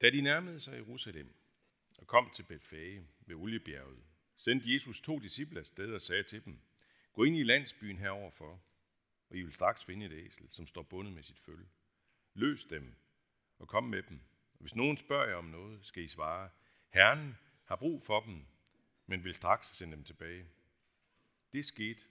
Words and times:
Da 0.00 0.10
de 0.10 0.20
nærmede 0.20 0.60
sig 0.60 0.74
Jerusalem 0.74 1.34
og 1.98 2.06
kom 2.06 2.30
til 2.30 2.42
Betfage 2.42 3.06
ved 3.26 3.36
Oliebjerget, 3.36 4.04
sendte 4.36 4.74
Jesus 4.74 5.00
to 5.00 5.18
disciple 5.18 5.58
afsted 5.58 5.94
og 5.94 6.02
sagde 6.02 6.22
til 6.22 6.44
dem, 6.44 6.60
Gå 7.12 7.24
ind 7.24 7.36
i 7.36 7.42
landsbyen 7.42 7.98
heroverfor, 7.98 8.62
og 9.30 9.36
I 9.36 9.42
vil 9.42 9.52
straks 9.52 9.84
finde 9.84 10.06
et 10.06 10.12
æsel, 10.12 10.46
som 10.50 10.66
står 10.66 10.82
bundet 10.82 11.12
med 11.14 11.22
sit 11.22 11.38
følge. 11.38 11.68
Løs 12.34 12.64
dem 12.64 12.94
og 13.58 13.68
kom 13.68 13.84
med 13.84 14.02
dem. 14.02 14.20
Og 14.52 14.60
hvis 14.60 14.74
nogen 14.74 14.96
spørger 14.96 15.28
jer 15.28 15.34
om 15.34 15.44
noget, 15.44 15.86
skal 15.86 16.02
I 16.02 16.08
svare, 16.08 16.50
Herren 16.90 17.36
har 17.64 17.76
brug 17.76 18.02
for 18.02 18.20
dem, 18.20 18.44
men 19.06 19.24
vil 19.24 19.34
straks 19.34 19.66
sende 19.66 19.96
dem 19.96 20.04
tilbage. 20.04 20.46
Det 21.52 21.64
skete, 21.64 22.02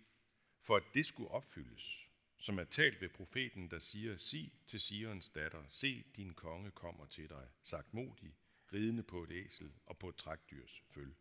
for 0.62 0.76
at 0.76 0.84
det 0.94 1.06
skulle 1.06 1.32
opfyldes, 1.32 2.07
som 2.38 2.60
er 2.60 2.64
talt 2.64 3.02
ved 3.02 3.10
profeten, 3.10 3.72
der 3.72 3.80
siger, 3.80 4.18
sig 4.18 4.54
til 4.68 4.80
Sions 4.80 5.30
datter, 5.30 5.64
se, 5.70 6.04
din 6.16 6.34
konge 6.34 6.72
kommer 6.72 7.06
til 7.06 7.30
dig, 7.30 7.48
sagt 7.64 7.94
modig, 7.94 8.36
ridende 8.74 9.04
på 9.04 9.24
et 9.24 9.32
æsel 9.32 9.72
og 9.86 9.98
på 9.98 10.10
et 10.10 10.16
trækdyrs 10.16 10.84
føl. 10.90 11.14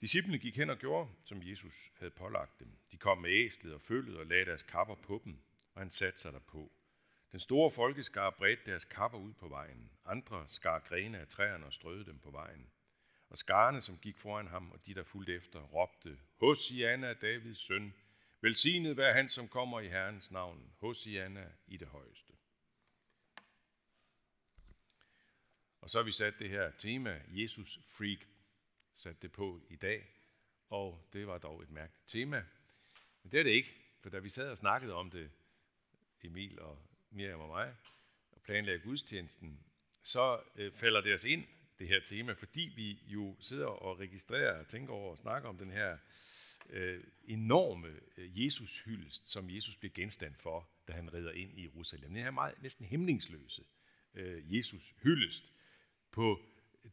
Disciplene 0.00 0.38
gik 0.38 0.56
hen 0.56 0.70
og 0.70 0.78
gjorde, 0.78 1.10
som 1.24 1.42
Jesus 1.42 1.90
havde 1.94 2.10
pålagt 2.10 2.60
dem. 2.60 2.68
De 2.90 2.96
kom 2.96 3.18
med 3.18 3.30
æslet 3.30 3.74
og 3.74 3.80
følget 3.80 4.16
og 4.16 4.26
lagde 4.26 4.44
deres 4.44 4.62
kapper 4.62 4.94
på 4.94 5.22
dem, 5.24 5.38
og 5.74 5.80
han 5.80 5.90
satte 5.90 6.20
sig 6.20 6.32
derpå. 6.32 6.72
Den 7.32 7.40
store 7.40 7.70
folkeskar 7.70 8.30
bredte 8.30 8.70
deres 8.70 8.84
kapper 8.84 9.18
ud 9.18 9.32
på 9.32 9.48
vejen. 9.48 9.90
Andre 10.04 10.44
skar 10.48 10.78
grene 10.78 11.18
af 11.18 11.28
træerne 11.28 11.66
og 11.66 11.72
strøede 11.72 12.04
dem 12.04 12.18
på 12.18 12.30
vejen. 12.30 12.70
Og 13.28 13.38
skarne, 13.38 13.80
som 13.80 13.98
gik 13.98 14.18
foran 14.18 14.46
ham, 14.46 14.72
og 14.72 14.86
de, 14.86 14.94
der 14.94 15.04
fulgte 15.04 15.34
efter, 15.34 15.60
råbte, 15.60 16.18
Hosianna, 16.40 17.12
Davids 17.12 17.58
søn, 17.58 17.94
velsignet 18.40 18.96
være 18.96 19.14
han, 19.14 19.28
som 19.28 19.48
kommer 19.48 19.80
i 19.80 19.88
Herrens 19.88 20.30
navn, 20.30 20.72
Hosianna 20.78 21.46
i 21.66 21.76
det 21.76 21.88
højeste. 21.88 22.32
Og 25.80 25.90
så 25.90 25.98
har 25.98 26.04
vi 26.04 26.12
sat 26.12 26.34
det 26.38 26.50
her 26.50 26.70
tema, 26.70 27.22
Jesus 27.28 27.78
Freak, 27.84 28.18
sat 28.94 29.22
det 29.22 29.32
på 29.32 29.60
i 29.68 29.76
dag, 29.76 30.06
og 30.68 31.08
det 31.12 31.26
var 31.26 31.38
dog 31.38 31.62
et 31.62 31.70
mærkeligt 31.70 32.08
tema. 32.08 32.44
Men 33.22 33.32
det 33.32 33.40
er 33.40 33.44
det 33.44 33.50
ikke, 33.50 33.74
for 34.00 34.10
da 34.10 34.18
vi 34.18 34.28
sad 34.28 34.50
og 34.50 34.56
snakkede 34.56 34.94
om 34.94 35.10
det, 35.10 35.30
Emil 36.22 36.60
og 36.60 36.82
Miriam 37.10 37.40
og 37.40 37.48
mig, 37.48 37.74
og 38.32 38.42
planlagde 38.42 38.78
gudstjenesten, 38.78 39.64
så 40.02 40.42
øh, 40.56 40.72
falder 40.72 41.00
det 41.00 41.14
os 41.14 41.24
ind, 41.24 41.44
det 41.78 41.88
her 41.88 42.00
tema, 42.00 42.32
fordi 42.32 42.72
vi 42.76 42.98
jo 43.06 43.36
sidder 43.40 43.66
og 43.66 43.98
registrerer 43.98 44.58
og 44.58 44.68
tænker 44.68 44.92
over 44.92 45.10
og 45.10 45.18
snakker 45.18 45.48
om 45.48 45.58
den 45.58 45.70
her 45.70 45.98
øh, 46.70 47.04
enorme 47.24 47.88
øh, 48.16 48.44
Jesus-hyldest, 48.44 49.28
som 49.28 49.50
Jesus 49.50 49.76
bliver 49.76 49.92
genstand 49.92 50.34
for, 50.34 50.68
da 50.88 50.92
han 50.92 51.14
redder 51.14 51.32
ind 51.32 51.58
i 51.58 51.62
Jerusalem. 51.62 52.08
Den 52.08 52.22
her 52.22 52.30
meget 52.30 52.62
næsten 52.62 52.86
hemningsløse 52.86 53.62
øh, 54.14 54.56
Jesus-hyldest 54.56 55.52
på 56.10 56.40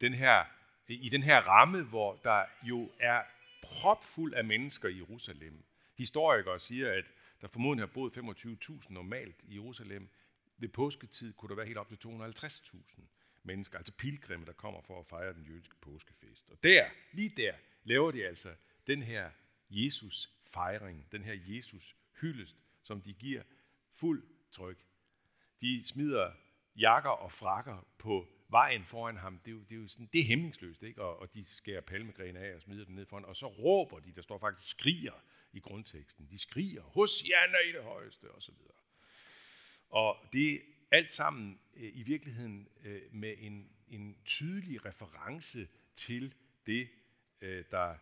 den 0.01 0.13
her, 0.13 0.45
i 0.87 1.09
den 1.09 1.23
her 1.23 1.37
ramme, 1.37 1.83
hvor 1.83 2.15
der 2.15 2.45
jo 2.63 2.91
er 2.99 3.21
propfuld 3.61 4.33
af 4.33 4.45
mennesker 4.45 4.89
i 4.89 4.97
Jerusalem. 4.97 5.63
Historikere 5.97 6.59
siger, 6.59 6.91
at 6.93 7.05
der 7.41 7.47
formodentlig 7.47 7.87
har 7.87 7.93
boet 7.93 8.17
25.000 8.17 8.93
normalt 8.93 9.35
i 9.43 9.55
Jerusalem. 9.55 10.09
Ved 10.57 10.69
påsketid 10.69 11.33
kunne 11.33 11.49
der 11.49 11.55
være 11.55 11.65
helt 11.65 11.77
op 11.77 11.87
til 11.87 11.99
250.000 12.07 13.01
mennesker, 13.43 13.77
altså 13.77 13.93
pilgrimme, 13.93 14.45
der 14.45 14.53
kommer 14.53 14.81
for 14.81 14.99
at 14.99 15.05
fejre 15.05 15.33
den 15.33 15.43
jødiske 15.43 15.75
påskefest. 15.81 16.49
Og 16.49 16.63
der, 16.63 16.85
lige 17.11 17.29
der, 17.29 17.53
laver 17.83 18.11
de 18.11 18.25
altså 18.25 18.55
den 18.87 19.03
her 19.03 19.29
Jesus-fejring, 19.69 21.11
den 21.11 21.23
her 21.23 21.35
Jesus-hyldest, 21.47 22.57
som 22.83 23.01
de 23.01 23.13
giver 23.13 23.43
fuld 23.93 24.27
tryk. 24.51 24.77
De 25.61 25.87
smider 25.87 26.31
jakker 26.75 27.09
og 27.09 27.31
frakker 27.31 27.87
på 27.97 28.27
vejen 28.49 28.85
foran 28.85 29.17
ham. 29.17 29.39
Det 29.39 29.51
er 29.51 29.55
jo, 29.55 29.63
det 29.63 29.71
er 29.71 29.79
jo 29.79 29.87
sådan, 29.87 30.09
det 30.13 30.21
er 30.21 30.25
hæmningsløst, 30.25 30.83
ikke? 30.83 31.01
Og, 31.01 31.19
og 31.19 31.33
de 31.33 31.45
skærer 31.45 31.81
palmegrene 31.81 32.39
af 32.39 32.55
og 32.55 32.61
smider 32.61 32.85
dem 32.85 32.95
ned 32.95 33.05
foran, 33.05 33.25
og 33.25 33.35
så 33.35 33.47
råber 33.47 33.99
de, 33.99 34.11
der 34.11 34.21
står 34.21 34.37
faktisk 34.37 34.69
skriger 34.69 35.23
i 35.53 35.59
grundteksten. 35.59 36.27
De 36.29 36.39
skriger, 36.39 36.81
hos 36.81 37.23
i 37.23 37.71
det 37.73 37.83
højeste, 37.83 38.31
og 38.31 38.41
så 38.41 38.51
videre. 38.51 38.77
Og 39.89 40.17
det 40.33 40.61
alt 40.91 41.11
sammen 41.11 41.59
øh, 41.75 41.91
i 41.93 42.03
virkeligheden 42.03 42.67
øh, 42.83 43.01
med 43.11 43.35
en, 43.37 43.69
en 43.87 44.17
tydelig 44.25 44.85
reference 44.85 45.67
til 45.95 46.33
det, 46.65 46.89
øh, 47.41 47.65
der 47.71 47.95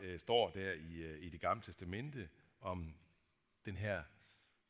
øh, 0.00 0.20
står 0.20 0.50
der 0.50 0.72
i, 0.72 0.94
øh, 0.94 1.22
i 1.22 1.28
det 1.28 1.40
gamle 1.40 1.62
testamente 1.62 2.28
om 2.60 2.94
den 3.64 3.76
her 3.76 4.02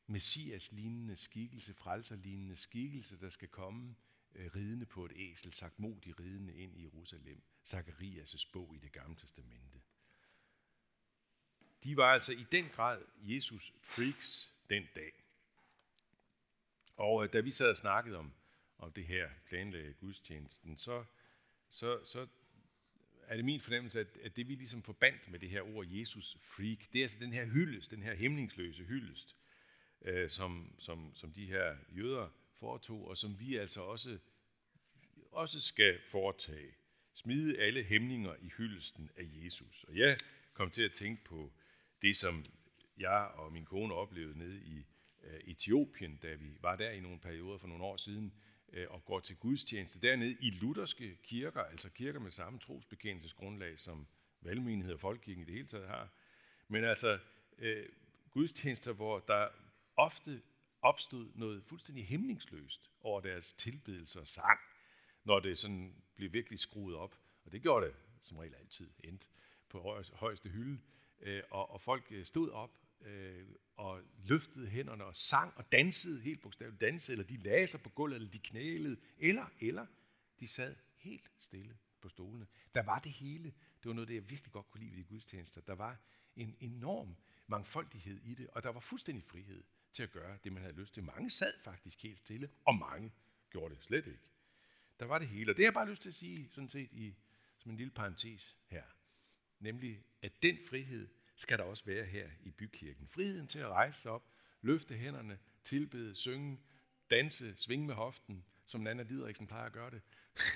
messias-lignende 0.07 1.17
skikkelse, 1.17 1.75
frelser-lignende 1.75 2.57
skikkelse, 2.57 3.21
der 3.21 3.29
skal 3.29 3.49
komme 3.49 3.97
øh, 4.35 4.51
ridende 4.55 4.87
på 4.87 5.05
et 5.05 5.13
æsel, 5.15 5.53
sagt 5.53 5.79
modig 5.79 6.21
ridende 6.21 6.55
ind 6.55 6.77
i 6.77 6.83
Jerusalem. 6.83 7.43
Zacharias' 7.65 8.51
bog 8.53 8.75
i 8.75 8.79
det 8.79 8.93
gamle 8.93 9.17
testamente. 9.17 9.81
De 11.85 11.97
var 11.97 12.13
altså 12.13 12.33
i 12.33 12.47
den 12.53 12.69
grad 12.69 13.03
Jesus 13.23 13.73
freaks 13.83 14.55
den 14.71 14.87
dag. 14.95 15.13
Og 16.97 17.25
øh, 17.25 17.33
da 17.33 17.41
vi 17.41 17.51
sad 17.51 17.71
og 17.71 17.77
snakkede 17.77 18.17
om, 18.17 18.33
om 18.79 18.93
det 18.93 19.07
her 19.07 19.31
planlagde 19.49 19.93
gudstjenesten, 19.93 20.79
så, 20.79 21.05
så, 21.69 22.05
så 22.05 22.27
er 23.31 23.37
det 23.37 23.45
min 23.45 23.61
fornemmelse, 23.61 24.01
at, 24.01 24.19
at 24.23 24.37
det 24.37 24.49
vi 24.49 24.55
ligesom 24.55 24.83
forbandt 24.83 25.31
med 25.31 25.39
det 25.39 25.49
her 25.49 25.77
ord 25.77 25.87
Jesus 25.87 26.37
freak, 26.43 26.79
det 26.93 26.99
er 26.99 27.05
altså 27.05 27.19
den 27.21 27.33
her 27.33 27.45
hyldest, 27.45 27.91
den 27.91 28.03
her 28.03 28.15
hemningsløse 28.15 28.85
hyldest, 28.85 29.37
øh, 30.03 30.29
som, 30.29 30.75
som, 30.79 31.15
som 31.15 31.33
de 31.33 31.47
her 31.47 31.77
jøder 31.97 32.29
foretog, 32.55 33.09
og 33.09 33.17
som 33.17 33.41
vi 33.41 33.57
altså 33.57 33.81
også, 33.83 34.19
også 35.33 35.61
skal 35.61 36.01
foretage. 36.05 36.75
Smide 37.15 37.59
alle 37.59 37.85
hæmninger 37.85 38.37
i 38.43 38.49
hyldesten 38.57 39.11
af 39.17 39.25
Jesus. 39.45 39.85
Og 39.85 39.97
jeg 39.97 40.19
kom 40.53 40.71
til 40.71 40.83
at 40.83 40.93
tænke 40.93 41.25
på 41.25 41.53
det, 42.03 42.17
som 42.17 42.45
jeg 42.99 43.31
og 43.35 43.53
min 43.53 43.65
kone 43.65 43.95
oplevede 43.95 44.39
nede 44.39 44.61
i 44.63 44.87
øh, 45.23 45.41
Etiopien, 45.45 46.17
da 46.17 46.35
vi 46.35 46.57
var 46.61 46.77
der 46.77 46.91
i 46.91 47.01
nogle 47.01 47.19
perioder 47.19 47.59
for 47.59 47.69
nogle 47.69 47.85
år 47.85 47.97
siden, 47.97 48.33
Øh, 48.73 48.87
og 48.91 49.05
går 49.05 49.21
til 49.21 49.37
gudstjeneste 49.37 50.01
dernede 50.01 50.37
i 50.41 50.51
lutherske 50.51 51.17
kirker, 51.23 51.61
altså 51.61 51.91
kirker 51.91 52.21
med 52.21 52.31
samme 52.31 52.59
trosbekendelsesgrundlag, 52.59 53.79
som 53.79 54.07
valgmenighed 54.41 54.95
og 54.95 55.01
folkekirken 55.01 55.43
i 55.43 55.47
det 55.47 55.55
hele 55.55 55.67
taget 55.67 55.89
har. 55.89 56.09
Men 56.69 56.85
altså 56.85 57.19
øh, 57.59 57.89
gudstjenester, 58.31 58.93
hvor 58.93 59.19
der 59.19 59.49
ofte 59.97 60.43
opstod 60.83 61.29
noget 61.35 61.65
fuldstændig 61.65 62.07
hæmningsløst 62.07 62.91
over 63.01 63.21
deres 63.21 63.53
tilbedelse 63.53 64.21
og 64.21 64.27
sang, 64.27 64.61
når 65.25 65.41
det 65.41 65.59
sådan 65.59 66.03
blev 66.15 66.33
virkelig 66.33 66.59
skruet 66.59 66.97
op. 66.97 67.17
Og 67.45 67.53
det 67.53 67.63
gjorde 67.63 67.87
det 67.87 67.95
som 68.21 68.39
regel 68.39 68.55
altid 68.55 68.91
endt 69.05 69.29
på 69.69 70.03
højeste 70.13 70.49
hylde. 70.49 70.81
Øh, 71.21 71.43
og, 71.51 71.71
og 71.71 71.81
folk 71.81 72.07
øh, 72.11 72.25
stod 72.25 72.51
op 72.51 72.71
øh, 73.01 73.47
og 73.77 74.03
løftede 74.25 74.69
hænderne 74.69 75.05
og 75.05 75.17
sang 75.17 75.53
og 75.57 75.73
dansede, 75.73 76.21
helt 76.21 76.41
bogstaveligt 76.41 76.81
dansede, 76.81 77.13
eller 77.13 77.27
de 77.27 77.37
lagde 77.37 77.67
sig 77.67 77.81
på 77.81 77.89
gulvet, 77.89 78.17
eller 78.17 78.31
de 78.31 78.39
knælede, 78.39 78.97
eller, 79.19 79.47
eller 79.61 79.87
de 80.41 80.49
sad 80.49 80.77
helt 80.97 81.31
stille 81.39 81.79
på 82.01 82.09
stolene. 82.09 82.47
Der 82.75 82.83
var 82.83 82.99
det 82.99 83.13
hele. 83.13 83.45
Det 83.83 83.89
var 83.89 83.93
noget, 83.93 84.09
det 84.09 84.15
jeg 84.15 84.31
virkelig 84.31 84.53
godt 84.53 84.71
kunne 84.71 84.81
lide 84.81 84.91
ved 84.91 84.99
de 84.99 85.05
gudstjenester. 85.05 85.61
Der 85.61 85.75
var 85.75 85.99
en 86.37 86.57
enorm 86.61 87.17
mangfoldighed 87.47 88.21
i 88.23 88.35
det, 88.35 88.49
og 88.53 88.63
der 88.63 88.69
var 88.69 88.81
fuldstændig 88.81 89.25
frihed 89.25 89.63
til 89.93 90.03
at 90.03 90.11
gøre 90.11 90.39
det, 90.45 90.53
man 90.53 90.63
havde 90.63 90.77
lyst 90.77 90.95
til. 90.95 91.03
Mange 91.03 91.31
sad 91.31 91.53
faktisk 91.65 92.03
helt 92.03 92.19
stille, 92.19 92.51
og 92.65 92.75
mange 92.75 93.13
gjorde 93.51 93.75
det 93.75 93.85
slet 93.85 94.07
ikke. 94.07 94.31
Der 95.01 95.07
var 95.07 95.19
det 95.19 95.29
hele, 95.29 95.53
og 95.53 95.57
det 95.57 95.65
har 95.65 95.67
jeg 95.67 95.75
bare 95.75 95.91
lyst 95.91 96.03
til 96.03 96.09
at 96.09 96.15
sige, 96.15 96.49
sådan 96.53 96.69
set 96.69 96.93
i, 96.93 97.15
som 97.59 97.71
en 97.71 97.77
lille 97.77 97.91
parentes 97.91 98.57
her. 98.67 98.85
Nemlig, 99.59 100.05
at 100.23 100.43
den 100.43 100.59
frihed 100.69 101.09
skal 101.41 101.59
der 101.59 101.65
også 101.65 101.85
være 101.85 102.05
her 102.05 102.29
i 102.43 102.51
bykirken. 102.51 103.09
Friheden 103.09 103.47
til 103.47 103.59
at 103.59 103.69
rejse 103.69 104.01
sig 104.01 104.13
op, 104.13 104.23
løfte 104.63 104.95
hænderne, 104.95 105.39
tilbede, 105.65 106.17
synge, 106.17 106.61
danse, 107.11 107.55
svinge 107.57 107.87
med 107.87 107.95
hoften, 107.95 108.45
som 108.67 108.81
Nana 108.81 109.03
Didriksen 109.03 109.47
plejer 109.47 109.67
at 109.67 109.73
gøre 109.73 109.91
det. 109.91 110.03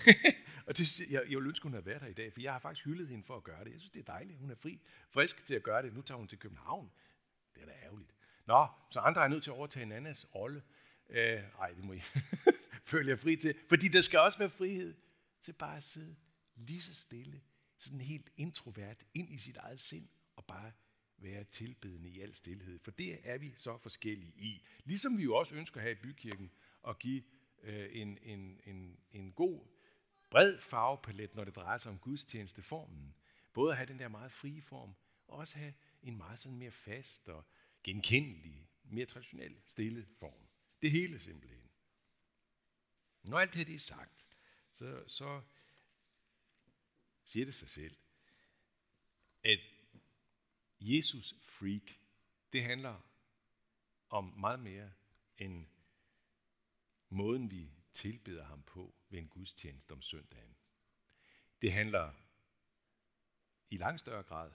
og 0.66 0.78
det, 0.78 1.00
jeg, 1.10 1.22
jeg 1.30 1.38
vil 1.38 1.46
ønske, 1.46 1.62
hun 1.62 1.72
havde 1.72 1.86
været 1.86 2.02
her 2.02 2.08
i 2.08 2.12
dag, 2.12 2.32
for 2.32 2.40
jeg 2.40 2.52
har 2.52 2.58
faktisk 2.58 2.84
hyldet 2.84 3.08
hende 3.08 3.24
for 3.24 3.36
at 3.36 3.44
gøre 3.44 3.64
det. 3.64 3.70
Jeg 3.70 3.80
synes, 3.80 3.90
det 3.90 4.00
er 4.00 4.12
dejligt. 4.12 4.38
Hun 4.38 4.50
er 4.50 4.54
fri, 4.54 4.80
frisk 5.10 5.46
til 5.46 5.54
at 5.54 5.62
gøre 5.62 5.82
det. 5.82 5.94
Nu 5.94 6.02
tager 6.02 6.18
hun 6.18 6.28
til 6.28 6.38
København. 6.38 6.90
Det 7.54 7.62
er 7.62 7.66
da 7.66 7.72
ærgerligt. 7.84 8.14
Nå, 8.46 8.66
så 8.90 9.00
andre 9.00 9.24
er 9.24 9.28
nødt 9.28 9.42
til 9.42 9.50
at 9.50 9.56
overtage 9.56 9.86
Nannas 9.86 10.34
rolle. 10.34 10.62
Øh, 11.08 11.42
ej, 11.58 11.68
det 11.68 11.84
må 11.84 11.92
I 11.92 12.00
føle 12.92 13.10
jer 13.10 13.16
fri 13.16 13.36
til. 13.36 13.54
Fordi 13.68 13.88
der 13.88 14.00
skal 14.00 14.20
også 14.20 14.38
være 14.38 14.50
frihed 14.50 14.94
til 15.42 15.52
bare 15.52 15.76
at 15.76 15.84
sidde 15.84 16.16
lige 16.56 16.82
så 16.82 16.94
stille, 16.94 17.40
sådan 17.78 18.00
helt 18.00 18.30
introvert 18.36 19.04
ind 19.14 19.30
i 19.30 19.38
sit 19.38 19.56
eget 19.56 19.80
sind, 19.80 20.08
og 20.36 20.46
bare 20.46 20.72
være 21.16 21.44
tilbedende 21.44 22.10
i 22.10 22.20
al 22.20 22.34
stillhed. 22.34 22.78
For 22.78 22.90
det 22.90 23.18
er 23.22 23.38
vi 23.38 23.52
så 23.56 23.78
forskellige 23.78 24.32
i. 24.36 24.66
Ligesom 24.84 25.18
vi 25.18 25.22
jo 25.22 25.36
også 25.36 25.54
ønsker 25.54 25.80
her 25.80 25.90
i 25.90 25.94
bykirken 25.94 26.50
at 26.88 26.98
give 26.98 27.22
øh, 27.62 27.88
en, 27.92 28.18
en, 28.22 28.60
en, 28.64 28.98
en 29.10 29.32
god, 29.32 29.66
bred 30.30 30.60
farvepalet, 30.60 31.34
når 31.34 31.44
det 31.44 31.56
drejer 31.56 31.78
sig 31.78 31.92
om 31.92 31.98
gudstjenesteformen. 31.98 33.14
Både 33.52 33.72
at 33.72 33.76
have 33.76 33.86
den 33.86 33.98
der 33.98 34.08
meget 34.08 34.32
frie 34.32 34.62
form, 34.62 34.94
og 35.26 35.38
også 35.38 35.58
have 35.58 35.74
en 36.02 36.16
meget 36.16 36.38
sådan 36.38 36.58
mere 36.58 36.70
fast 36.70 37.28
og 37.28 37.44
genkendelig, 37.82 38.68
mere 38.84 39.06
traditionel, 39.06 39.56
stille 39.66 40.06
form. 40.18 40.48
Det 40.82 40.90
hele 40.90 41.18
simpelthen. 41.18 41.70
Når 43.22 43.38
alt 43.38 43.54
det, 43.54 43.74
er 43.74 43.78
sagt, 43.78 44.28
så, 44.72 45.04
så 45.06 45.42
siger 47.24 47.44
det 47.44 47.54
sig 47.54 47.68
selv, 47.68 47.96
at 49.44 49.58
Jesus 50.86 51.34
freak, 51.40 51.98
det 52.52 52.64
handler 52.64 53.00
om 54.08 54.24
meget 54.24 54.60
mere 54.60 54.92
end 55.38 55.66
måden, 57.08 57.50
vi 57.50 57.70
tilbeder 57.92 58.44
ham 58.44 58.62
på 58.62 58.94
ved 59.08 59.18
en 59.18 59.28
gudstjeneste 59.28 59.92
om 59.92 60.02
søndagen. 60.02 60.56
Det 61.62 61.72
handler 61.72 62.12
i 63.70 63.76
langt 63.76 64.00
større 64.00 64.22
grad 64.22 64.50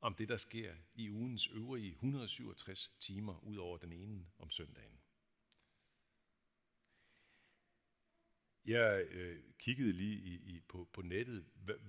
om 0.00 0.14
det, 0.14 0.28
der 0.28 0.36
sker 0.36 0.74
i 0.94 1.10
ugens 1.10 1.48
øvrige 1.48 1.90
167 1.90 2.88
timer 2.98 3.38
ud 3.44 3.56
over 3.56 3.78
den 3.78 3.92
ene 3.92 4.26
om 4.38 4.50
søndagen. 4.50 5.00
Jeg 8.70 9.06
øh, 9.10 9.36
kiggede 9.58 9.92
lige 9.92 10.14
i, 10.14 10.34
i, 10.34 10.60
på, 10.68 10.88
på 10.92 11.02
nettet, 11.02 11.44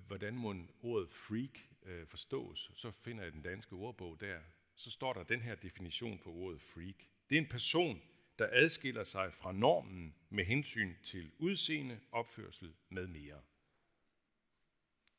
hvordan 0.07 0.35
må 0.35 0.55
ordet 0.81 1.13
freak 1.13 1.59
øh, 1.83 2.07
forstås. 2.07 2.71
Så 2.75 2.91
finder 2.91 3.23
jeg 3.23 3.33
den 3.33 3.41
danske 3.41 3.75
ordbog 3.75 4.19
der. 4.19 4.39
Så 4.75 4.91
står 4.91 5.13
der 5.13 5.23
den 5.23 5.41
her 5.41 5.55
definition 5.55 6.19
på 6.19 6.31
ordet 6.31 6.61
freak. 6.61 6.95
Det 7.29 7.37
er 7.37 7.41
en 7.41 7.49
person, 7.49 8.01
der 8.39 8.47
adskiller 8.51 9.03
sig 9.03 9.33
fra 9.33 9.51
normen 9.51 10.15
med 10.29 10.45
hensyn 10.45 10.93
til 11.03 11.31
udseende, 11.39 11.99
opførsel 12.11 12.73
med 12.89 13.07
mere. 13.07 13.41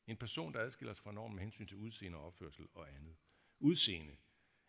En 0.07 0.17
person, 0.17 0.53
der 0.53 0.59
adskiller 0.59 0.93
sig 0.93 1.03
fra 1.03 1.11
normen 1.11 1.35
med 1.35 1.43
hensyn 1.43 1.67
til 1.67 1.77
udseende, 1.77 2.17
opførsel 2.17 2.67
og 2.73 2.89
andet. 2.95 3.15
Udseende. 3.59 4.15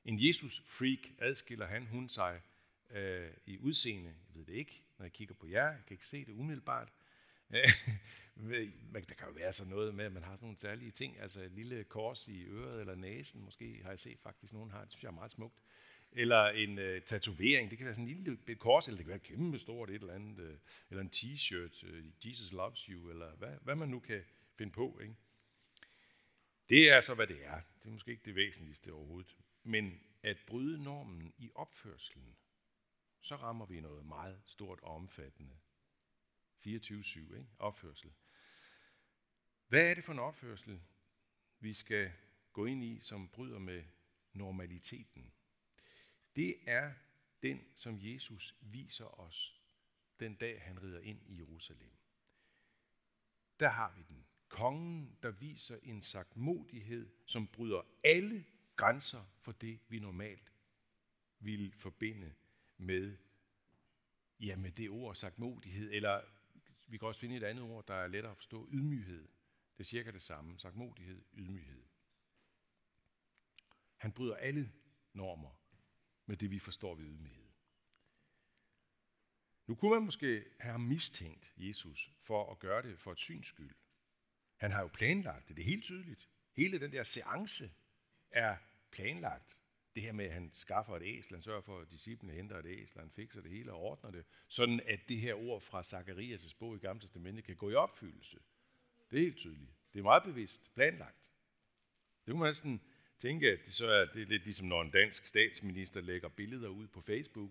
En 0.04 0.26
Jesus-freak 0.26 1.10
adskiller 1.18 1.66
han, 1.66 1.86
hun 1.86 2.08
sig 2.08 2.42
øh, 2.90 3.30
i 3.46 3.58
udseende. 3.58 4.08
Jeg 4.08 4.34
ved 4.34 4.44
det 4.44 4.54
ikke, 4.54 4.82
når 4.98 5.04
jeg 5.04 5.12
kigger 5.12 5.34
på 5.34 5.46
jer. 5.46 5.70
Jeg 5.70 5.82
kan 5.86 5.94
ikke 5.94 6.06
se 6.06 6.24
det 6.24 6.32
umiddelbart. 6.32 6.92
Øh, 7.54 7.70
men 8.92 9.04
der 9.08 9.14
kan 9.14 9.26
jo 9.28 9.32
være 9.32 9.52
sådan 9.52 9.70
noget 9.70 9.94
med, 9.94 10.04
at 10.04 10.12
man 10.12 10.22
har 10.22 10.32
sådan 10.32 10.44
nogle 10.46 10.58
særlige 10.58 10.90
ting, 10.90 11.20
altså 11.20 11.40
et 11.40 11.52
lille 11.52 11.84
kors 11.84 12.28
i 12.28 12.44
øret 12.44 12.80
eller 12.80 12.94
næsen, 12.94 13.44
måske 13.44 13.80
har 13.82 13.90
jeg 13.90 13.98
set 13.98 14.20
faktisk, 14.20 14.52
nogen 14.52 14.70
har, 14.70 14.80
det 14.80 14.92
synes 14.92 15.02
jeg 15.02 15.08
er 15.08 15.14
meget 15.14 15.30
smukt. 15.30 15.60
Eller 16.12 16.46
en 16.46 16.78
øh, 16.78 17.02
tatovering, 17.02 17.70
det 17.70 17.78
kan 17.78 17.84
være 17.84 17.94
sådan 17.94 18.08
en 18.08 18.14
lille 18.14 18.38
et 18.48 18.58
kors, 18.58 18.88
eller 18.88 18.96
det 18.96 19.04
kan 19.04 19.10
være 19.10 19.18
kæmpe 19.18 19.58
stort 19.58 19.90
et 19.90 19.94
eller 19.94 20.14
andet, 20.14 20.38
øh, 20.38 20.56
eller 20.90 21.02
en 21.02 21.10
t-shirt, 21.14 21.86
øh, 21.86 22.04
Jesus 22.26 22.52
loves 22.52 22.80
you, 22.80 23.10
eller 23.10 23.36
hvad, 23.36 23.56
hvad 23.62 23.74
man 23.74 23.88
nu 23.88 24.00
kan 24.00 24.22
finde 24.54 24.72
på. 24.72 24.98
Ikke? 25.02 25.14
Det 26.68 26.90
er 26.90 27.00
så, 27.00 27.14
hvad 27.14 27.26
det 27.26 27.44
er. 27.44 27.60
Det 27.82 27.88
er 27.88 27.92
måske 27.92 28.10
ikke 28.10 28.24
det 28.24 28.34
væsentligste 28.34 28.92
overhovedet. 28.92 29.36
Men 29.62 30.00
at 30.22 30.36
bryde 30.46 30.82
normen 30.82 31.32
i 31.38 31.50
opførselen, 31.54 32.36
så 33.24 33.36
rammer 33.36 33.66
vi 33.66 33.80
noget 33.80 34.06
meget 34.06 34.40
stort 34.44 34.80
og 34.80 34.94
omfattende. 34.94 35.58
24-7, 36.66 37.36
ikke? 37.36 37.46
opførsel. 37.58 38.12
Hvad 39.66 39.90
er 39.90 39.94
det 39.94 40.04
for 40.04 40.12
en 40.12 40.18
opførsel, 40.18 40.80
vi 41.60 41.74
skal 41.74 42.12
gå 42.52 42.64
ind 42.64 42.84
i, 42.84 43.00
som 43.00 43.28
bryder 43.28 43.58
med 43.58 43.84
normaliteten? 44.32 45.32
Det 46.36 46.56
er 46.66 46.92
den, 47.42 47.66
som 47.74 47.98
Jesus 48.00 48.56
viser 48.60 49.20
os 49.20 49.62
den 50.20 50.34
dag, 50.34 50.62
han 50.62 50.82
rider 50.82 51.00
ind 51.00 51.22
i 51.26 51.38
Jerusalem. 51.38 51.96
Der 53.60 53.68
har 53.68 53.92
vi 53.96 54.02
den. 54.08 54.26
Kongen, 54.48 55.18
der 55.22 55.30
viser 55.30 55.78
en 55.82 56.02
sagtmodighed, 56.02 57.10
som 57.26 57.46
bryder 57.46 57.82
alle 58.04 58.44
grænser 58.76 59.24
for 59.38 59.52
det, 59.52 59.80
vi 59.88 59.98
normalt 59.98 60.52
vil 61.38 61.72
forbinde 61.72 62.34
med, 62.78 63.16
ja, 64.40 64.56
med 64.56 64.72
det 64.72 64.90
ord 64.90 65.14
sagt 65.14 65.38
modighed, 65.38 65.90
eller 65.92 66.20
vi 66.86 66.98
kan 66.98 67.08
også 67.08 67.20
finde 67.20 67.36
et 67.36 67.42
andet 67.42 67.64
ord, 67.64 67.86
der 67.86 67.94
er 67.94 68.06
lettere 68.06 68.30
at 68.30 68.36
forstå, 68.36 68.68
ydmyghed. 68.72 69.28
Det 69.76 69.80
er 69.80 69.84
cirka 69.84 70.10
det 70.10 70.22
samme, 70.22 70.58
sagtmodighed, 70.58 71.24
ydmyghed. 71.34 71.82
Han 73.96 74.12
bryder 74.12 74.36
alle 74.36 74.72
normer 75.12 75.60
med 76.26 76.36
det, 76.36 76.50
vi 76.50 76.58
forstår 76.58 76.94
ved 76.94 77.04
ydmyghed. 77.04 77.44
Nu 79.66 79.74
kunne 79.74 79.90
man 79.90 80.02
måske 80.02 80.44
have 80.60 80.78
mistænkt 80.78 81.52
Jesus 81.56 82.10
for 82.20 82.52
at 82.52 82.58
gøre 82.58 82.82
det 82.82 82.98
for 82.98 83.12
et 83.12 83.18
syns 83.18 83.46
skyld. 83.46 83.74
Han 84.56 84.70
har 84.70 84.80
jo 84.80 84.88
planlagt 84.88 85.48
det, 85.48 85.56
det 85.56 85.62
er 85.62 85.66
helt 85.66 85.84
tydeligt. 85.84 86.28
Hele 86.52 86.80
den 86.80 86.92
der 86.92 87.02
seance 87.02 87.72
er 88.30 88.56
planlagt. 88.90 89.58
Det 89.94 90.02
her 90.02 90.12
med, 90.12 90.24
at 90.24 90.32
han 90.32 90.50
skaffer 90.52 90.96
et 90.96 91.02
æsel, 91.04 91.34
han 91.34 91.42
sørger 91.42 91.60
for, 91.60 91.80
at 91.80 91.90
disciplene 91.90 92.32
henter 92.32 92.58
et 92.58 92.66
æsel, 92.66 93.00
han 93.00 93.10
fikser 93.10 93.40
det 93.40 93.50
hele 93.50 93.72
og 93.72 93.80
ordner 93.80 94.10
det, 94.10 94.24
sådan 94.48 94.80
at 94.86 95.08
det 95.08 95.20
her 95.20 95.34
ord 95.34 95.60
fra 95.60 95.80
Zacharias' 95.80 96.54
bog 96.58 96.76
i 96.76 96.78
Gamle 96.78 97.00
Testamentet 97.00 97.44
kan 97.44 97.56
gå 97.56 97.70
i 97.70 97.74
opfyldelse. 97.74 98.38
Det 99.10 99.16
er 99.16 99.22
helt 99.22 99.36
tydeligt. 99.36 99.70
Det 99.92 99.98
er 99.98 100.02
meget 100.02 100.22
bevidst 100.22 100.74
planlagt. 100.74 101.32
Det 102.26 102.32
kunne 102.32 102.40
man 102.40 102.48
næsten 102.48 102.80
tænke, 103.18 103.50
at 103.50 103.58
det 103.58 103.74
så 103.74 103.86
er, 103.86 104.04
det 104.04 104.22
er 104.22 104.26
lidt 104.26 104.44
ligesom 104.44 104.68
når 104.68 104.82
en 104.82 104.90
dansk 104.90 105.26
statsminister 105.26 106.00
lægger 106.00 106.28
billeder 106.28 106.68
ud 106.68 106.86
på 106.86 107.00
Facebook, 107.00 107.50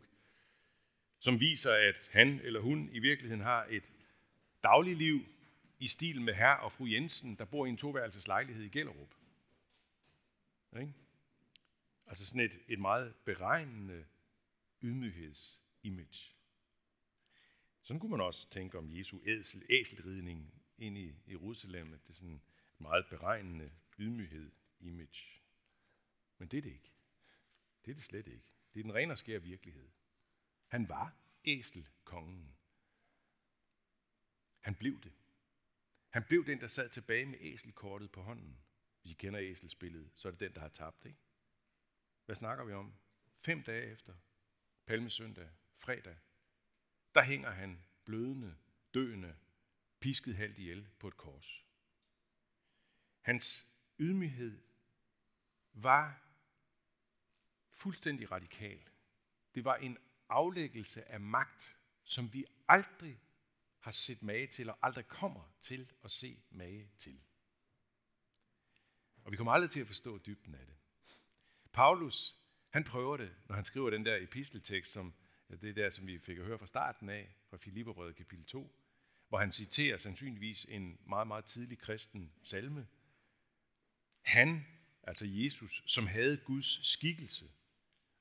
som 1.19 1.39
viser, 1.39 1.73
at 1.73 2.09
han 2.11 2.39
eller 2.43 2.59
hun 2.59 2.89
i 2.91 2.99
virkeligheden 2.99 3.43
har 3.43 3.67
et 3.69 3.83
dagligliv 4.63 5.25
i 5.79 5.87
stil 5.87 6.21
med 6.21 6.33
herr 6.33 6.55
og 6.55 6.71
fru 6.71 6.85
Jensen, 6.85 7.35
der 7.35 7.45
bor 7.45 7.65
i 7.65 7.69
en 7.69 7.77
toværelses 7.77 8.27
lejlighed 8.27 8.63
i 8.63 8.69
Gellerup. 8.69 9.15
Ikke? 10.79 10.93
Altså 12.05 12.25
sådan 12.25 12.41
et, 12.41 12.59
et 12.67 12.79
meget 12.79 13.15
beregnende 13.25 14.05
ydmyghedsimage. 14.81 16.35
Sådan 17.81 17.99
kunne 17.99 18.11
man 18.11 18.21
også 18.21 18.49
tænke 18.49 18.77
om 18.77 18.97
Jesu 18.97 19.19
æsel, 19.25 19.65
æselridning 19.69 20.63
ind 20.77 20.97
i 20.97 21.15
Jerusalem, 21.27 21.93
at 21.93 22.03
det 22.03 22.09
er 22.09 22.13
sådan 22.13 22.33
et 22.33 22.41
meget 22.77 23.05
beregnende 23.09 23.71
ydmyghed 23.99 24.51
image. 24.79 25.41
Men 26.37 26.47
det 26.47 26.57
er 26.57 26.61
det 26.61 26.73
ikke. 26.73 26.91
Det 27.85 27.91
er 27.91 27.95
det 27.95 28.03
slet 28.03 28.27
ikke. 28.27 28.53
Det 28.73 28.79
er 28.79 28.83
den 28.83 28.93
rene 28.93 29.13
og 29.13 29.17
skære 29.17 29.41
virkelighed. 29.41 29.89
Han 30.67 30.89
var 30.89 31.15
æselkongen. 31.45 32.55
Han 34.59 34.75
blev 34.75 35.01
det. 35.01 35.13
Han 36.09 36.23
blev 36.23 36.45
den, 36.45 36.61
der 36.61 36.67
sad 36.67 36.89
tilbage 36.89 37.25
med 37.25 37.37
æselkortet 37.41 38.11
på 38.11 38.21
hånden. 38.21 38.57
Hvis 39.01 39.11
I 39.11 39.15
kender 39.15 39.41
æselspillet, 39.41 40.11
så 40.15 40.27
er 40.27 40.31
det 40.31 40.39
den, 40.39 40.53
der 40.53 40.61
har 40.61 40.69
tabt, 40.69 41.05
ikke? 41.05 41.19
Hvad 42.25 42.35
snakker 42.35 42.63
vi 42.63 42.73
om? 42.73 42.93
Fem 43.39 43.63
dage 43.63 43.91
efter, 43.91 44.13
palmesøndag, 44.85 45.49
fredag, 45.75 46.17
der 47.15 47.23
hænger 47.23 47.51
han 47.51 47.85
blødende, 48.05 48.55
døende, 48.93 49.35
pisket 49.99 50.35
halvt 50.35 50.57
ihjel 50.57 50.89
på 50.99 51.07
et 51.07 51.17
kors. 51.17 51.65
Hans 53.21 53.71
ydmyghed 53.99 54.61
var 55.73 56.23
fuldstændig 57.69 58.31
radikal. 58.31 58.89
Det 59.55 59.65
var 59.65 59.75
en 59.75 59.97
aflæggelse 60.29 61.05
af 61.05 61.19
magt, 61.19 61.77
som 62.03 62.33
vi 62.33 62.45
aldrig 62.67 63.19
har 63.79 63.91
set 63.91 64.23
mage 64.23 64.47
til, 64.47 64.69
og 64.69 64.77
aldrig 64.81 65.07
kommer 65.07 65.53
til 65.61 65.91
at 66.03 66.11
se 66.11 66.43
mage 66.49 66.91
til. 66.97 67.21
Og 69.23 69.31
vi 69.31 69.37
kommer 69.37 69.53
aldrig 69.53 69.71
til 69.71 69.81
at 69.81 69.87
forstå 69.87 70.17
dybden 70.17 70.55
af 70.55 70.65
det. 70.65 70.75
Paulus, 71.73 72.35
han 72.69 72.83
prøver 72.83 73.17
det, 73.17 73.31
når 73.47 73.55
han 73.55 73.65
skriver 73.65 73.89
den 73.89 74.05
der 74.05 74.17
episteltekst, 74.17 74.91
som 74.91 75.13
det 75.49 75.69
er 75.69 75.73
der, 75.73 75.89
som 75.89 76.07
vi 76.07 76.19
fik 76.19 76.37
at 76.37 76.45
høre 76.45 76.59
fra 76.59 76.67
starten 76.67 77.09
af, 77.09 77.35
fra 77.49 77.57
Filipperbrevet 77.57 78.15
kapitel 78.15 78.45
2, 78.45 78.75
hvor 79.29 79.37
han 79.37 79.51
citerer 79.51 79.97
sandsynligvis 79.97 80.65
en 80.65 80.99
meget, 81.07 81.27
meget 81.27 81.45
tidlig 81.45 81.79
kristen 81.79 82.33
salme. 82.43 82.87
Han, 84.21 84.65
altså 85.03 85.25
Jesus, 85.25 85.83
som 85.85 86.07
havde 86.07 86.37
Guds 86.37 86.87
skikkelse, 86.87 87.51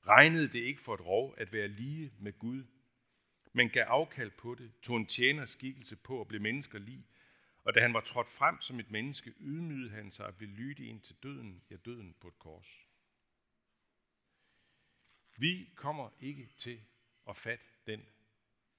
regnede 0.07 0.47
det 0.47 0.59
ikke 0.59 0.81
for 0.81 0.93
et 0.93 1.05
rov 1.05 1.35
at 1.37 1.53
være 1.53 1.67
lige 1.67 2.13
med 2.19 2.39
Gud, 2.39 2.63
men 3.53 3.69
gav 3.69 3.83
afkald 3.83 4.31
på 4.31 4.55
det, 4.55 4.71
tog 4.81 4.97
en 4.97 5.05
tjener 5.05 5.45
skikkelse 5.45 5.95
på 5.95 6.21
at 6.21 6.27
blive 6.27 6.41
mennesker 6.41 6.79
lige, 6.79 7.07
og 7.63 7.75
da 7.75 7.81
han 7.81 7.93
var 7.93 8.01
trådt 8.01 8.27
frem 8.27 8.61
som 8.61 8.79
et 8.79 8.91
menneske, 8.91 9.33
ydmygede 9.39 9.89
han 9.89 10.11
sig 10.11 10.25
og 10.25 10.35
blev 10.35 10.49
lydig 10.49 10.89
ind 10.89 11.01
til 11.01 11.15
døden, 11.23 11.63
ja 11.69 11.75
døden 11.75 12.15
på 12.21 12.27
et 12.27 12.39
kors. 12.39 12.87
Vi 15.37 15.69
kommer 15.75 16.09
ikke 16.19 16.49
til 16.57 16.81
at 17.29 17.37
fatte 17.37 17.65
den 17.87 18.05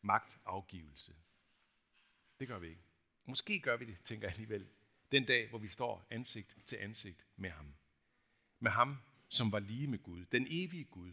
magtafgivelse. 0.03 1.15
Det 2.41 2.49
gør 2.49 2.59
vi 2.59 2.69
ikke. 2.69 2.83
Måske 3.25 3.61
gør 3.61 3.77
vi 3.77 3.85
det, 3.85 3.99
tænker 4.05 4.29
jeg 4.29 4.33
alligevel, 4.33 4.69
den 5.13 5.25
dag, 5.25 5.49
hvor 5.49 5.59
vi 5.59 5.69
står 5.69 6.07
ansigt 6.11 6.57
til 6.67 6.77
ansigt 6.77 7.27
med 7.37 7.51
ham. 7.51 7.75
Med 8.59 8.71
ham, 8.71 8.97
som 9.29 9.53
var 9.53 9.59
lige 9.59 9.87
med 9.87 9.99
Gud, 9.99 10.25
den 10.25 10.47
evige 10.51 10.85
Gud. 10.85 11.13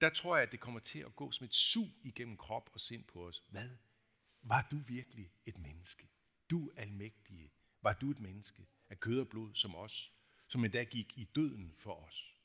Der 0.00 0.10
tror 0.10 0.36
jeg, 0.36 0.42
at 0.42 0.52
det 0.52 0.60
kommer 0.60 0.80
til 0.80 0.98
at 0.98 1.16
gå 1.16 1.32
som 1.32 1.44
et 1.44 1.54
sug 1.54 1.88
igennem 2.02 2.36
krop 2.36 2.70
og 2.72 2.80
sind 2.80 3.04
på 3.04 3.26
os. 3.26 3.42
Hvad? 3.48 3.70
Var 4.42 4.68
du 4.70 4.78
virkelig 4.78 5.32
et 5.46 5.58
menneske? 5.58 6.08
Du 6.50 6.70
almægtige, 6.76 7.52
var 7.82 7.92
du 7.92 8.10
et 8.10 8.20
menneske 8.20 8.66
af 8.88 9.00
kød 9.00 9.20
og 9.20 9.28
blod 9.28 9.54
som 9.54 9.74
os, 9.74 10.12
som 10.46 10.64
endda 10.64 10.84
gik 10.84 11.18
i 11.18 11.24
døden 11.24 11.74
for 11.76 11.94
os? 11.94 12.39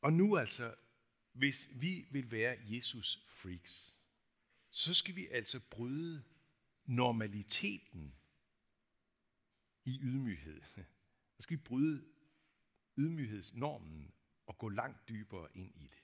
Og 0.00 0.12
nu 0.12 0.36
altså 0.36 0.74
hvis 1.32 1.70
vi 1.74 2.08
vil 2.10 2.30
være 2.30 2.58
Jesus 2.64 3.24
freaks, 3.28 3.96
så 4.70 4.94
skal 4.94 5.16
vi 5.16 5.28
altså 5.28 5.60
bryde 5.70 6.24
normaliteten 6.84 8.14
i 9.84 9.98
ydmyghed. 10.02 10.62
Så 11.36 11.42
skal 11.42 11.56
vi 11.56 11.62
bryde 11.62 12.04
ydmyghedsnormen 12.96 14.14
og 14.46 14.58
gå 14.58 14.68
langt 14.68 15.08
dybere 15.08 15.48
ind 15.54 15.72
i 15.76 15.86
det. 15.86 16.02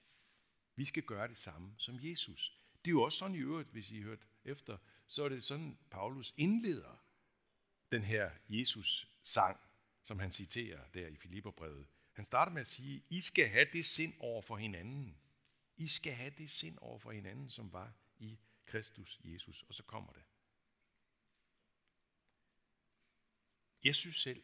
Vi 0.76 0.84
skal 0.84 1.02
gøre 1.02 1.28
det 1.28 1.36
samme 1.36 1.74
som 1.78 1.98
Jesus. 2.00 2.62
Det 2.84 2.90
er 2.90 2.92
jo 2.92 3.02
også 3.02 3.18
sådan 3.18 3.34
i 3.34 3.38
øvrigt, 3.38 3.70
hvis 3.70 3.90
I 3.90 4.00
hørt 4.00 4.26
efter, 4.44 4.78
så 5.06 5.24
er 5.24 5.28
det 5.28 5.44
sådan, 5.44 5.78
Paulus 5.90 6.34
indleder 6.36 7.04
den 7.92 8.02
her 8.02 8.30
Jesus-sang, 8.48 9.60
som 10.02 10.18
han 10.18 10.30
citerer 10.30 10.88
der 10.88 11.06
i 11.06 11.16
Filipperbrevet. 11.16 11.86
Han 12.16 12.24
starter 12.24 12.52
med 12.52 12.60
at 12.60 12.66
sige, 12.66 13.04
I 13.08 13.20
skal 13.20 13.48
have 13.48 13.66
det 13.72 13.84
sind 13.84 14.14
over 14.18 14.42
for 14.42 14.56
hinanden. 14.56 15.18
I 15.76 15.88
skal 15.88 16.12
have 16.12 16.30
det 16.38 16.50
sind 16.50 16.78
over 16.78 16.98
for 16.98 17.12
hinanden, 17.12 17.50
som 17.50 17.72
var 17.72 17.94
i 18.18 18.38
Kristus 18.66 19.20
Jesus. 19.24 19.62
Og 19.62 19.74
så 19.74 19.82
kommer 19.82 20.12
det. 20.12 20.22
Jeg 23.84 23.94
synes 23.94 24.16
selv, 24.16 24.42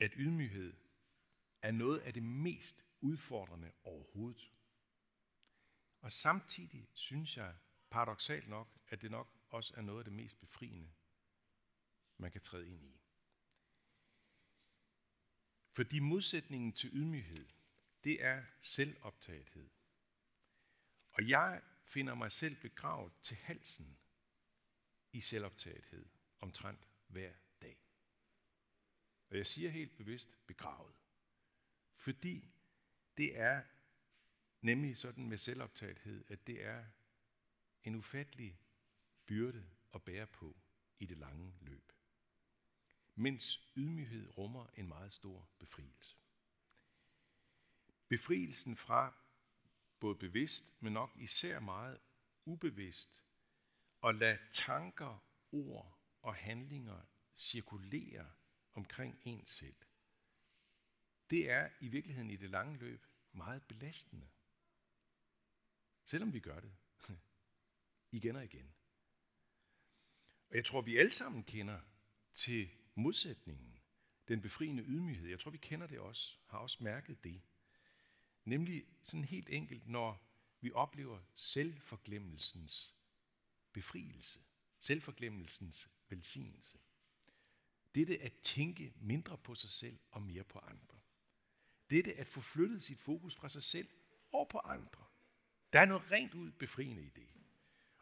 at 0.00 0.12
ydmyghed 0.16 0.74
er 1.62 1.70
noget 1.70 1.98
af 1.98 2.14
det 2.14 2.22
mest 2.22 2.84
udfordrende 3.00 3.72
overhovedet. 3.84 4.52
Og 6.00 6.12
samtidig 6.12 6.88
synes 6.92 7.36
jeg 7.36 7.54
paradoxalt 7.90 8.48
nok, 8.48 8.68
at 8.88 9.02
det 9.02 9.10
nok 9.10 9.28
også 9.48 9.74
er 9.76 9.82
noget 9.82 9.98
af 9.98 10.04
det 10.04 10.12
mest 10.12 10.40
befriende, 10.40 10.92
man 12.16 12.30
kan 12.30 12.40
træde 12.40 12.70
ind 12.70 12.84
i. 12.84 13.01
Fordi 15.72 15.98
modsætningen 15.98 16.72
til 16.72 16.90
ydmyghed, 16.92 17.48
det 18.04 18.24
er 18.24 18.44
selvoptagethed. 18.60 19.70
Og 21.12 21.28
jeg 21.28 21.62
finder 21.84 22.14
mig 22.14 22.32
selv 22.32 22.56
begravet 22.56 23.12
til 23.22 23.36
halsen 23.36 23.98
i 25.12 25.20
selvoptagethed 25.20 26.06
omtrent 26.40 26.88
hver 27.06 27.32
dag. 27.62 27.78
Og 29.30 29.36
jeg 29.36 29.46
siger 29.46 29.70
helt 29.70 29.96
bevidst 29.96 30.46
begravet. 30.46 30.94
Fordi 31.94 32.54
det 33.16 33.38
er 33.38 33.62
nemlig 34.60 34.96
sådan 34.96 35.28
med 35.28 35.38
selvoptagethed, 35.38 36.24
at 36.28 36.46
det 36.46 36.64
er 36.64 36.84
en 37.84 37.94
ufattelig 37.94 38.60
byrde 39.26 39.70
at 39.94 40.02
bære 40.02 40.26
på 40.26 40.56
i 40.98 41.06
det 41.06 41.18
lange 41.18 41.54
løb. 41.60 41.91
Mens 43.14 43.70
ydmyghed 43.76 44.38
rummer 44.38 44.66
en 44.76 44.88
meget 44.88 45.12
stor 45.12 45.48
befrielse. 45.58 46.16
Befrielsen 48.08 48.76
fra 48.76 49.14
både 50.00 50.14
bevidst, 50.14 50.82
men 50.82 50.92
nok 50.92 51.12
især 51.16 51.60
meget 51.60 52.00
ubevidst, 52.44 53.24
at 54.04 54.14
lade 54.14 54.38
tanker, 54.50 55.24
ord 55.52 55.98
og 56.22 56.34
handlinger 56.34 57.00
cirkulere 57.34 58.32
omkring 58.72 59.20
en 59.24 59.46
selv. 59.46 59.76
Det 61.30 61.50
er 61.50 61.70
i 61.80 61.88
virkeligheden 61.88 62.30
i 62.30 62.36
det 62.36 62.50
lange 62.50 62.78
løb 62.78 63.06
meget 63.32 63.62
belastende. 63.62 64.28
Selvom 66.04 66.32
vi 66.32 66.40
gør 66.40 66.60
det 66.60 66.76
igen 68.10 68.36
og 68.36 68.44
igen. 68.44 68.74
Og 70.50 70.56
jeg 70.56 70.64
tror, 70.64 70.80
vi 70.80 70.96
alle 70.96 71.12
sammen 71.12 71.44
kender 71.44 71.80
til 72.34 72.70
modsætningen, 72.94 73.78
den 74.28 74.40
befriende 74.40 74.82
ydmyghed. 74.82 75.28
Jeg 75.28 75.40
tror, 75.40 75.50
vi 75.50 75.58
kender 75.58 75.86
det 75.86 75.98
også, 75.98 76.36
har 76.46 76.58
også 76.58 76.76
mærket 76.80 77.24
det. 77.24 77.42
Nemlig 78.44 78.84
sådan 79.02 79.24
helt 79.24 79.48
enkelt, 79.48 79.88
når 79.88 80.32
vi 80.60 80.72
oplever 80.72 81.20
selvforglemmelsens 81.34 82.94
befrielse, 83.72 84.40
selvforglemmelsens 84.80 85.88
velsignelse. 86.08 86.78
Dette 87.94 88.22
at 88.22 88.32
tænke 88.42 88.92
mindre 88.96 89.38
på 89.38 89.54
sig 89.54 89.70
selv 89.70 89.98
og 90.10 90.22
mere 90.22 90.44
på 90.44 90.58
andre. 90.58 90.98
Dette 91.90 92.14
at 92.14 92.26
få 92.26 92.40
flyttet 92.40 92.82
sit 92.82 92.98
fokus 92.98 93.34
fra 93.34 93.48
sig 93.48 93.62
selv 93.62 93.88
over 94.32 94.44
på 94.44 94.58
andre. 94.58 95.04
Der 95.72 95.80
er 95.80 95.84
noget 95.84 96.10
rent 96.10 96.34
ud 96.34 96.50
befriende 96.50 97.02
i 97.02 97.08
det. 97.08 97.28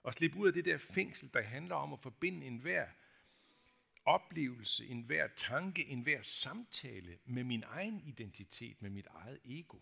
Og 0.03 0.15
slippe 0.15 0.39
ud 0.39 0.47
af 0.47 0.53
det 0.53 0.65
der 0.65 0.79
fængsel, 0.79 1.31
der 1.33 1.43
handler 1.43 1.75
om 1.75 1.93
at 1.93 2.01
forbinde 2.01 2.47
enhver 2.47 2.89
oplevelse, 4.05 4.87
enhver 4.87 5.29
tanke, 5.37 5.87
enhver 5.87 6.23
samtale 6.23 7.19
med 7.25 7.45
min 7.45 7.63
egen 7.63 8.01
identitet, 8.01 8.83
med 8.83 8.91
mit 8.91 9.07
eget 9.07 9.41
ego. 9.45 9.79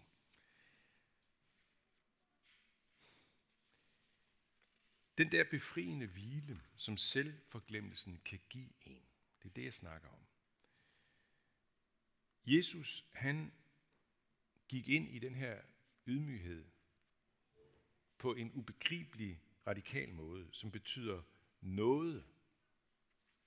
Den 5.18 5.32
der 5.32 5.44
befriende 5.50 6.06
hvile, 6.06 6.60
som 6.76 6.96
selvforglemmelsen 6.96 8.20
kan 8.24 8.40
give 8.48 8.70
en, 8.82 9.02
det 9.42 9.48
er 9.48 9.54
det, 9.54 9.64
jeg 9.64 9.74
snakker 9.74 10.08
om. 10.08 10.26
Jesus, 12.46 13.06
han 13.12 13.52
gik 14.68 14.88
ind 14.88 15.08
i 15.08 15.18
den 15.18 15.34
her 15.34 15.60
ydmyghed 16.06 16.64
på 18.18 18.34
en 18.34 18.52
ubegribelig 18.54 19.40
radikal 19.66 20.14
måde, 20.14 20.48
som 20.52 20.70
betyder 20.70 21.22
noget 21.60 22.24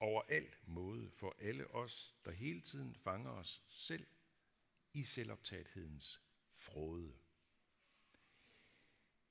over 0.01 0.21
al 0.27 0.55
måde 0.65 1.11
for 1.11 1.35
alle 1.39 1.67
os, 1.67 2.15
der 2.25 2.31
hele 2.31 2.61
tiden 2.61 2.95
fanger 2.95 3.31
os 3.31 3.63
selv 3.69 4.07
i 4.93 5.03
selvoptagethedens 5.03 6.21
fråde. 6.51 7.13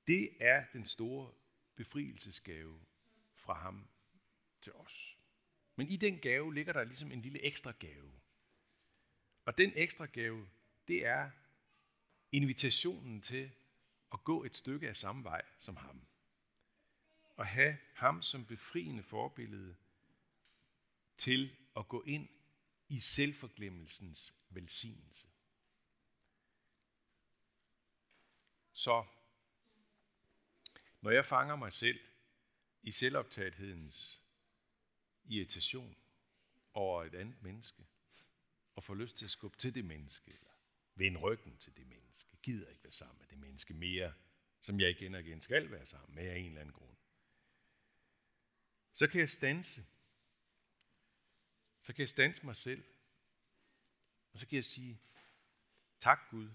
Det 0.06 0.30
er 0.40 0.64
den 0.72 0.86
store 0.86 1.32
befrielsesgave 1.74 2.80
fra 3.34 3.54
ham 3.54 3.88
til 4.60 4.72
os. 4.72 5.16
Men 5.76 5.88
i 5.88 5.96
den 5.96 6.18
gave 6.18 6.54
ligger 6.54 6.72
der 6.72 6.84
ligesom 6.84 7.12
en 7.12 7.22
lille 7.22 7.42
ekstra 7.42 7.72
gave. 7.78 8.12
Og 9.44 9.58
den 9.58 9.72
ekstra 9.74 10.06
gave, 10.06 10.48
det 10.88 11.06
er 11.06 11.30
invitationen 12.32 13.22
til 13.22 13.50
at 14.12 14.24
gå 14.24 14.44
et 14.44 14.54
stykke 14.54 14.88
af 14.88 14.96
samme 14.96 15.24
vej 15.24 15.42
som 15.58 15.76
ham. 15.76 16.06
Og 17.36 17.46
have 17.46 17.78
ham 17.94 18.22
som 18.22 18.44
befriende 18.46 19.02
forbillede 19.02 19.76
til 21.20 21.56
at 21.76 21.88
gå 21.88 22.02
ind 22.02 22.28
i 22.88 22.98
selvforglemmelsens 22.98 24.34
velsignelse. 24.48 25.26
Så 28.72 29.04
når 31.00 31.10
jeg 31.10 31.24
fanger 31.24 31.56
mig 31.56 31.72
selv 31.72 32.00
i 32.82 32.90
selvoptagethedens 32.90 34.22
irritation 35.24 35.96
over 36.74 37.04
et 37.04 37.14
andet 37.14 37.42
menneske, 37.42 37.86
og 38.74 38.84
får 38.84 38.94
lyst 38.94 39.16
til 39.16 39.24
at 39.24 39.30
skubbe 39.30 39.56
til 39.56 39.74
det 39.74 39.84
menneske, 39.84 40.30
eller 40.30 40.50
vende 40.94 41.20
ryggen 41.20 41.56
til 41.56 41.76
det 41.76 41.86
menneske, 41.86 42.36
gider 42.42 42.68
ikke 42.68 42.84
være 42.84 42.92
sammen 42.92 43.18
med 43.18 43.26
det 43.26 43.38
menneske 43.38 43.74
mere, 43.74 44.12
som 44.60 44.80
jeg 44.80 44.90
igen 44.90 45.14
og 45.14 45.20
igen 45.20 45.40
skal 45.40 45.70
være 45.70 45.86
sammen 45.86 46.14
med 46.14 46.26
af 46.26 46.36
en 46.36 46.46
eller 46.46 46.60
anden 46.60 46.72
grund, 46.72 46.96
så 48.92 49.06
kan 49.06 49.20
jeg 49.20 49.30
stanse. 49.30 49.86
Så 51.82 51.92
kan 51.92 52.00
jeg 52.00 52.08
stanse 52.08 52.46
mig 52.46 52.56
selv. 52.56 52.84
Og 54.32 54.38
så 54.38 54.46
kan 54.46 54.56
jeg 54.56 54.64
sige, 54.64 55.00
tak 56.00 56.18
Gud, 56.30 56.50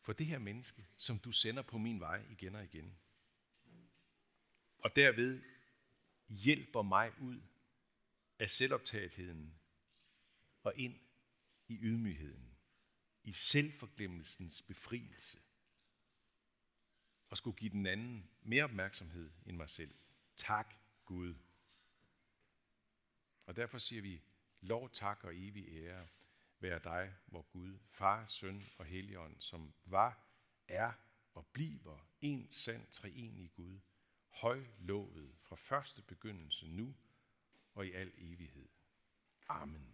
for 0.00 0.12
det 0.12 0.26
her 0.26 0.38
menneske, 0.38 0.86
som 0.96 1.18
du 1.18 1.32
sender 1.32 1.62
på 1.62 1.78
min 1.78 2.00
vej 2.00 2.26
igen 2.30 2.54
og 2.54 2.64
igen 2.64 2.96
og 4.84 4.96
derved 4.96 5.42
hjælper 6.28 6.82
mig 6.82 7.12
ud 7.20 7.40
af 8.38 8.50
selvoptagetheden 8.50 9.54
og 10.62 10.72
ind 10.76 11.00
i 11.68 11.78
ydmygheden, 11.80 12.56
i 13.22 13.32
selvforglemmelsens 13.32 14.62
befrielse, 14.62 15.38
og 17.30 17.36
skulle 17.36 17.56
give 17.56 17.70
den 17.70 17.86
anden 17.86 18.30
mere 18.42 18.64
opmærksomhed 18.64 19.30
end 19.46 19.56
mig 19.56 19.70
selv. 19.70 19.94
Tak 20.36 20.74
Gud. 21.04 21.34
Og 23.46 23.56
derfor 23.56 23.78
siger 23.78 24.02
vi, 24.02 24.22
lov, 24.60 24.90
tak 24.90 25.24
og 25.24 25.36
evig 25.36 25.68
ære 25.68 26.06
være 26.60 26.78
dig, 26.78 27.14
hvor 27.26 27.42
Gud, 27.42 27.78
Far, 27.88 28.26
Søn 28.26 28.66
og 28.78 28.84
Helligånd, 28.84 29.40
som 29.40 29.74
var, 29.84 30.18
er 30.68 30.92
og 31.34 31.46
bliver 31.46 32.08
en 32.20 32.50
sand 32.50 32.86
treenig 32.86 33.52
Gud, 33.52 33.78
højlovet 34.28 35.34
fra 35.40 35.56
første 35.56 36.02
begyndelse 36.02 36.68
nu 36.68 36.94
og 37.74 37.86
i 37.86 37.92
al 37.92 38.12
evighed. 38.16 38.68
Amen. 39.48 39.93